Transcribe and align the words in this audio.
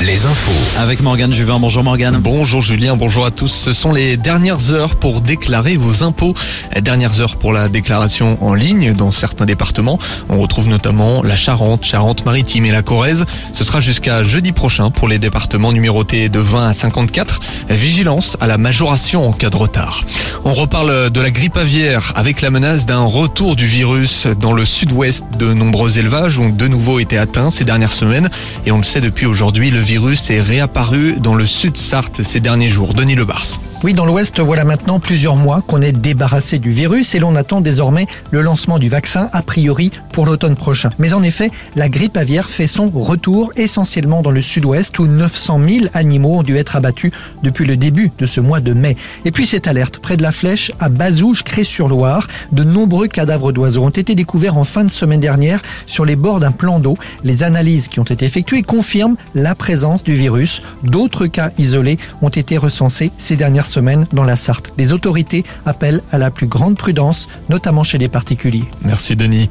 Les 0.00 0.26
infos. 0.26 0.80
Avec 0.80 1.02
Morgane 1.02 1.32
Juvin. 1.32 1.60
Bonjour 1.60 1.84
Morgane. 1.84 2.16
Bonjour 2.16 2.62
Julien, 2.62 2.96
bonjour 2.96 3.24
à 3.24 3.30
tous. 3.30 3.52
Ce 3.52 3.72
sont 3.72 3.92
les 3.92 4.16
dernières 4.16 4.72
heures 4.72 4.96
pour 4.96 5.20
déclarer 5.20 5.76
vos 5.76 6.02
impôts. 6.02 6.34
Dernières 6.80 7.20
heures 7.20 7.36
pour 7.36 7.52
la 7.52 7.68
déclaration 7.68 8.42
en 8.42 8.54
ligne 8.54 8.94
dans 8.94 9.10
certains 9.10 9.44
départements. 9.44 9.98
On 10.28 10.40
retrouve 10.40 10.68
notamment 10.68 11.22
la 11.22 11.36
Charente, 11.36 11.84
Charente-Maritime 11.84 12.64
et 12.64 12.72
la 12.72 12.82
Corrèze. 12.82 13.24
Ce 13.52 13.62
sera 13.62 13.80
jusqu'à 13.80 14.22
jeudi 14.22 14.52
prochain 14.52 14.90
pour 14.90 15.06
les 15.06 15.18
départements 15.18 15.72
numérotés 15.72 16.28
de 16.28 16.40
20 16.40 16.68
à 16.68 16.72
54. 16.72 17.40
Vigilance 17.68 18.36
à 18.40 18.48
la 18.48 18.58
majoration 18.58 19.28
en 19.28 19.32
cas 19.32 19.50
de 19.50 19.56
retard. 19.56 20.02
On 20.44 20.54
reparle 20.54 21.10
de 21.10 21.20
la 21.20 21.30
grippe 21.30 21.56
aviaire 21.56 22.12
avec 22.16 22.40
la 22.40 22.50
menace 22.50 22.86
d'un 22.86 23.04
retour 23.04 23.54
du 23.54 23.66
virus 23.66 24.26
dans 24.40 24.52
le 24.52 24.64
sud-ouest. 24.64 25.24
De 25.38 25.54
nombreux 25.54 26.00
élevages 26.00 26.40
ont 26.40 26.48
de 26.48 26.66
nouveau 26.66 26.98
été 26.98 27.16
atteints 27.16 27.50
ces 27.50 27.64
dernières 27.64 27.92
semaines 27.92 28.28
et 28.66 28.72
on 28.72 28.78
le 28.78 28.82
sait 28.82 29.00
depuis 29.00 29.26
aujourd'hui, 29.26 29.51
le 29.60 29.78
virus 29.78 30.30
est 30.30 30.40
réapparu 30.40 31.16
dans 31.20 31.34
le 31.34 31.44
sud-Sarthe 31.46 32.22
ces 32.22 32.40
derniers 32.40 32.68
jours. 32.68 32.94
Denis 32.94 33.14
Lebars. 33.14 33.58
Oui, 33.84 33.94
dans 33.94 34.06
l'Ouest, 34.06 34.40
voilà 34.40 34.64
maintenant 34.64 35.00
plusieurs 35.00 35.34
mois 35.36 35.60
qu'on 35.60 35.82
est 35.82 35.92
débarrassé 35.92 36.58
du 36.58 36.70
virus 36.70 37.14
et 37.14 37.18
l'on 37.18 37.34
attend 37.34 37.60
désormais 37.60 38.06
le 38.30 38.40
lancement 38.40 38.78
du 38.78 38.88
vaccin, 38.88 39.28
a 39.32 39.42
priori 39.42 39.90
pour 40.12 40.24
l'automne 40.24 40.54
prochain. 40.54 40.90
Mais 40.98 41.12
en 41.14 41.22
effet, 41.22 41.50
la 41.74 41.88
grippe 41.88 42.16
aviaire 42.16 42.48
fait 42.48 42.68
son 42.68 42.88
retour 42.90 43.52
essentiellement 43.56 44.22
dans 44.22 44.30
le 44.30 44.40
sud-ouest 44.40 44.98
où 44.98 45.06
900 45.06 45.60
000 45.68 45.86
animaux 45.94 46.38
ont 46.38 46.42
dû 46.42 46.56
être 46.56 46.76
abattus 46.76 47.12
depuis 47.42 47.64
le 47.64 47.76
début 47.76 48.10
de 48.18 48.26
ce 48.26 48.40
mois 48.40 48.60
de 48.60 48.72
mai. 48.72 48.96
Et 49.24 49.32
puis 49.32 49.46
cette 49.46 49.66
alerte, 49.66 49.98
près 49.98 50.16
de 50.16 50.22
la 50.22 50.32
Flèche, 50.32 50.70
à 50.78 50.88
Bazouges, 50.88 51.42
Cré-sur-Loire, 51.42 52.28
de 52.52 52.62
nombreux 52.62 53.08
cadavres 53.08 53.52
d'oiseaux 53.52 53.84
ont 53.84 53.90
été 53.90 54.14
découverts 54.14 54.56
en 54.56 54.64
fin 54.64 54.84
de 54.84 54.90
semaine 54.90 55.20
dernière 55.20 55.60
sur 55.86 56.04
les 56.04 56.16
bords 56.16 56.40
d'un 56.40 56.52
plan 56.52 56.78
d'eau. 56.78 56.96
Les 57.24 57.42
analyses 57.42 57.88
qui 57.88 57.98
ont 57.98 58.04
été 58.04 58.24
effectuées 58.24 58.62
confirment 58.62 59.16
la 59.42 59.54
présence 59.54 60.02
du 60.02 60.14
virus. 60.14 60.62
D'autres 60.84 61.26
cas 61.26 61.50
isolés 61.58 61.98
ont 62.22 62.28
été 62.28 62.56
recensés 62.56 63.10
ces 63.18 63.36
dernières 63.36 63.66
semaines 63.66 64.06
dans 64.12 64.24
la 64.24 64.36
Sarthe. 64.36 64.72
Les 64.78 64.92
autorités 64.92 65.44
appellent 65.66 66.00
à 66.12 66.18
la 66.18 66.30
plus 66.30 66.46
grande 66.46 66.76
prudence, 66.76 67.28
notamment 67.50 67.84
chez 67.84 67.98
les 67.98 68.08
particuliers. 68.08 68.64
Merci 68.84 69.16
Denis. 69.16 69.48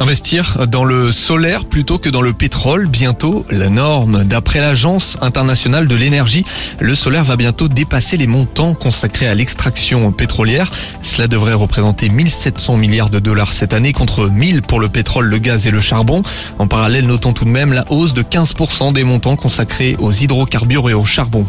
Investir 0.00 0.66
dans 0.66 0.84
le 0.84 1.12
solaire 1.12 1.66
plutôt 1.66 1.98
que 1.98 2.08
dans 2.08 2.22
le 2.22 2.32
pétrole, 2.32 2.86
bientôt 2.86 3.44
la 3.50 3.68
norme. 3.68 4.24
D'après 4.24 4.58
l'Agence 4.60 5.18
internationale 5.20 5.88
de 5.88 5.94
l'énergie, 5.94 6.46
le 6.78 6.94
solaire 6.94 7.22
va 7.22 7.36
bientôt 7.36 7.68
dépasser 7.68 8.16
les 8.16 8.26
montants 8.26 8.72
consacrés 8.72 9.28
à 9.28 9.34
l'extraction 9.34 10.10
pétrolière. 10.10 10.70
Cela 11.02 11.28
devrait 11.28 11.52
représenter 11.52 12.08
1700 12.08 12.78
milliards 12.78 13.10
de 13.10 13.18
dollars 13.18 13.52
cette 13.52 13.74
année 13.74 13.92
contre 13.92 14.30
1000 14.30 14.62
pour 14.62 14.80
le 14.80 14.88
pétrole, 14.88 15.26
le 15.26 15.36
gaz 15.36 15.66
et 15.66 15.70
le 15.70 15.82
charbon. 15.82 16.22
En 16.58 16.66
parallèle, 16.66 17.06
notons 17.06 17.34
tout 17.34 17.44
de 17.44 17.50
même 17.50 17.74
la 17.74 17.84
hausse 17.90 18.14
de 18.14 18.22
15% 18.22 18.94
des 18.94 19.04
montants 19.04 19.36
consacrés 19.36 19.96
aux 19.98 20.12
hydrocarbures 20.12 20.88
et 20.88 20.94
au 20.94 21.04
charbon. 21.04 21.44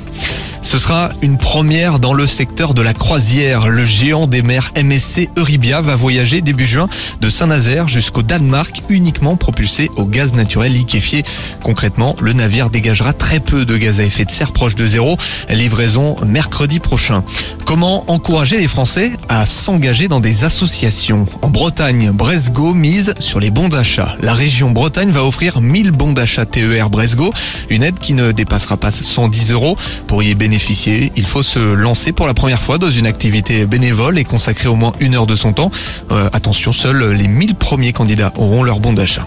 Ce 0.62 0.78
sera 0.78 1.10
une 1.22 1.38
première 1.38 2.00
dans 2.00 2.14
le 2.14 2.28
secteur 2.28 2.74
de 2.74 2.82
la 2.82 2.94
croisière. 2.94 3.68
Le 3.68 3.84
géant 3.84 4.28
des 4.28 4.42
mers 4.42 4.72
MSC 4.82 5.30
Euribia 5.36 5.82
va 5.82 5.96
voyager 5.96 6.42
début 6.42 6.66
juin 6.66 6.88
de 7.20 7.30
Saint-Nazaire 7.30 7.88
jusqu'au 7.88 8.22
Danemark 8.22 8.84
uniquement 8.88 9.36
propulsé 9.36 9.90
au 9.96 10.06
gaz 10.06 10.34
naturel 10.34 10.74
liquéfié. 10.74 11.24
Concrètement, 11.64 12.16
le 12.22 12.34
navire 12.34 12.70
dégagera 12.70 13.12
très 13.12 13.40
peu 13.40 13.66
de 13.66 13.76
gaz 13.76 14.00
à 14.00 14.04
effet 14.04 14.24
de 14.24 14.32
serre 14.32 14.54
proche 14.54 14.76
de 14.76 14.86
zéro. 14.86 15.18
Livraison 15.50 16.16
mercredi 16.26 16.80
prochain. 16.80 17.24
Comment 17.66 18.10
encourager 18.10 18.58
les 18.58 18.68
Français 18.68 19.14
à 19.30 19.46
s'engager 19.46 20.08
dans 20.08 20.20
des 20.20 20.44
associations? 20.44 21.26
En 21.42 21.50
Bretagne, 21.50 22.12
Bresgo 22.12 22.74
mise 22.74 23.14
sur 23.20 23.40
les 23.40 23.50
bons 23.50 23.70
d'achat. 23.70 24.16
La 24.22 24.34
région 24.34 24.72
Bretagne 24.72 25.12
va 25.12 25.24
offrir 25.24 25.60
1000 25.60 25.92
bons 25.92 26.14
d'achat 26.14 26.46
TER 26.46 26.90
Bresgo, 26.90 27.34
une 27.70 27.84
aide 27.84 28.00
qui 28.00 28.14
ne 28.14 28.32
dépassera 28.32 28.78
pas 28.78 28.92
110 28.92 29.52
euros. 29.52 29.76
Pour 30.08 30.24
y 30.24 30.36
il 30.54 31.26
faut 31.26 31.44
se 31.44 31.60
lancer 31.60 32.12
pour 32.12 32.28
la 32.28 32.34
première 32.34 32.62
fois 32.62 32.78
dans 32.78 32.90
une 32.90 33.08
activité 33.08 33.66
bénévole 33.66 34.20
et 34.20 34.24
consacrer 34.24 34.68
au 34.68 34.76
moins 34.76 34.92
une 35.00 35.16
heure 35.16 35.26
de 35.26 35.36
son 35.36 35.54
temps. 35.54 35.72
Euh, 36.12 36.30
attention, 36.34 36.72
seuls 36.72 37.14
les 37.14 37.28
1000 37.28 37.56
premiers 37.56 37.94
candidats 37.94 38.34
auront 38.36 38.64
leur 38.64 38.80
bon 38.80 38.92
d'achat. 38.92 39.26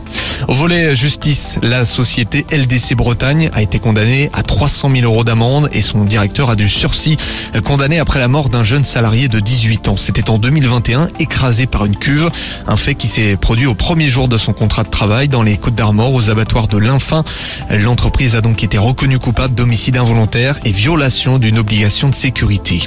Au 0.49 0.53
volet 0.53 0.95
justice, 0.95 1.59
la 1.63 1.85
société 1.85 2.45
LDC 2.51 2.95
Bretagne 2.95 3.51
a 3.55 3.63
été 3.63 3.79
condamnée 3.79 4.29
à 4.35 4.43
300 4.43 4.91
000 4.91 5.05
euros 5.05 5.25
d'amende 5.25 5.71
et 5.73 5.81
son 5.81 6.05
directeur 6.05 6.51
a 6.51 6.57
dû 6.57 6.69
sursis, 6.69 7.17
condamné 7.65 7.99
après 7.99 8.19
la 8.19 8.29
mort 8.29 8.51
d'un 8.51 8.63
jeune 8.63 8.85
salarié 8.85 9.29
de 9.29 9.41
18 9.41 9.89
ans. 9.89 9.97
C'était 9.97 10.29
en 10.29 10.39
2021, 10.39 11.09
écrasé 11.19 11.67
par 11.67 11.87
une 11.87 11.97
cuve, 11.97 12.31
un 12.67 12.77
fait 12.77 12.95
qui 12.95 13.07
s'est 13.07 13.37
produit 13.37 13.67
au 13.67 13.75
premier 13.75 14.09
jour 14.09 14.29
de 14.29 14.37
son 14.37 14.53
contrat 14.53 14.85
de 14.85 14.91
travail 14.91 15.29
dans 15.29 15.43
les 15.43 15.57
Côtes 15.57 15.75
d'Armor 15.75 16.13
aux 16.13 16.29
abattoirs 16.29 16.69
de 16.69 16.79
l'Infin. 16.79 17.25
L'entreprise 17.71 18.37
a 18.37 18.41
donc 18.41 18.63
été 18.63 18.77
reconnue 18.77 19.19
coupable 19.19 19.55
d'homicide 19.55 19.97
involontaire 19.97 20.59
et 20.65 20.71
violation 20.71 21.14
d'une 21.15 21.59
obligation 21.59 22.09
de 22.09 22.15
sécurité. 22.15 22.83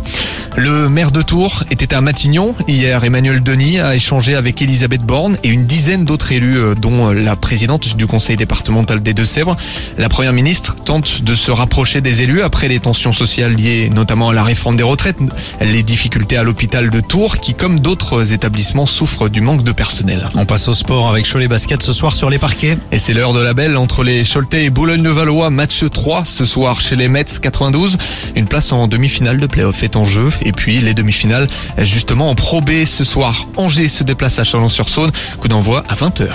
Le 0.58 0.90
maire 0.90 1.12
de 1.12 1.22
Tours 1.22 1.64
était 1.72 1.94
à 1.94 2.02
Matignon. 2.02 2.54
Hier, 2.68 3.04
Emmanuel 3.04 3.42
Denis 3.42 3.80
a 3.80 3.96
échangé 3.96 4.36
avec 4.36 4.62
Elisabeth 4.62 5.02
Borne 5.02 5.38
et 5.44 5.48
une 5.48 5.66
dizaine 5.66 6.04
d'autres 6.04 6.34
élus, 6.34 6.58
euh, 6.58 6.76
dont 6.76 7.12
la 7.12 7.36
présidente 7.38 7.96
du 7.96 8.06
conseil 8.06 8.36
départemental 8.36 9.02
des 9.02 9.14
Deux-Sèvres. 9.14 9.56
La 9.98 10.10
première 10.10 10.34
ministre 10.34 10.76
tente 10.76 11.22
de 11.22 11.34
se 11.34 11.52
rapprocher 11.52 12.02
des 12.02 12.22
élus 12.22 12.42
après 12.42 12.68
les 12.68 12.80
tensions 12.80 13.14
sociales 13.14 13.54
liées 13.54 13.90
notamment 13.90 14.30
à 14.30 14.34
la 14.34 14.44
réforme 14.44 14.76
des 14.76 14.84
retraites, 14.84 15.18
les 15.62 15.84
difficultés 15.84 16.38
à 16.38 16.44
l'hôpital 16.44 16.90
de 16.90 17.00
Tours 17.00 17.38
qui, 17.38 17.54
comme 17.54 17.80
d'autres 17.80 18.34
établissements, 18.34 18.86
souffrent 18.86 19.30
du 19.30 19.40
manque 19.40 19.64
de 19.64 19.72
personnel. 19.72 20.28
On 20.36 20.46
passe 20.46 20.68
au 20.68 20.74
sport 20.74 21.10
avec 21.10 21.32
Cholet 21.32 21.48
Basket 21.48 21.82
ce 21.82 21.94
soir 21.94 22.14
sur 22.14 22.30
les 22.30 22.40
parquets. 22.40 22.78
Et 22.92 22.98
c'est 22.98 23.14
l'heure 23.14 23.34
de 23.34 23.40
la 23.40 23.54
belle 23.54 23.78
entre 23.78 24.04
les 24.04 24.24
Choletais 24.24 24.66
et 24.66 24.70
Boulogne-le-Valois. 24.70 25.50
Match 25.50 25.84
3 25.90 26.26
ce 26.26 26.46
soir 26.46 26.82
chez 26.82 26.96
les 26.96 27.08
Mets 27.08 27.26
92. 27.42 27.98
Une 28.36 28.48
place 28.48 28.72
en 28.72 28.88
demi-finale 28.88 29.38
de 29.38 29.48
playoff 29.48 29.84
est 29.84 29.96
en 29.96 30.06
jeu. 30.06 30.30
Et 30.44 30.52
puis 30.52 30.80
les 30.80 30.94
demi-finales 30.94 31.48
justement 31.80 32.30
en 32.30 32.36
Pro 32.36 32.62
B 32.62 32.86
ce 32.86 33.04
soir. 33.04 33.48
Angers 33.56 33.88
se 33.90 34.04
déplace 34.04 34.40
à 34.40 34.44
Chalon-sur-Saône. 34.44 35.12
Coup 35.40 35.48
d'envoi 35.48 35.84
à 35.90 35.96
20h. 35.96 36.30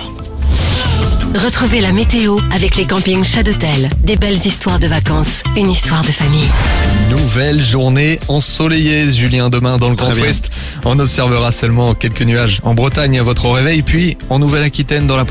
Retrouvez 1.34 1.80
la 1.80 1.92
météo 1.92 2.38
avec 2.52 2.76
les 2.76 2.84
campings 2.84 3.24
Châteautel. 3.24 3.88
Des 4.04 4.16
belles 4.16 4.34
histoires 4.34 4.78
de 4.78 4.86
vacances, 4.86 5.42
une 5.56 5.70
histoire 5.70 6.02
de 6.02 6.10
famille. 6.10 6.48
Nouvelle 7.08 7.62
journée 7.62 8.20
ensoleillée, 8.28 9.10
Julien, 9.10 9.48
demain 9.48 9.78
dans 9.78 9.88
le 9.88 9.94
Grand 9.94 10.12
Ouest. 10.12 10.50
On 10.84 10.98
observera 10.98 11.50
seulement 11.50 11.94
quelques 11.94 12.20
nuages 12.20 12.60
en 12.64 12.74
Bretagne 12.74 13.18
à 13.18 13.22
votre 13.22 13.48
réveil, 13.48 13.80
puis 13.82 14.18
en 14.28 14.40
Nouvelle-Aquitaine 14.40 15.06
dans 15.06 15.16
l'après 15.16 15.30